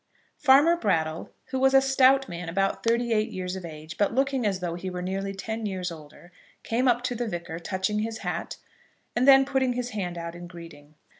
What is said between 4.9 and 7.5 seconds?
nearly ten years older, came up to the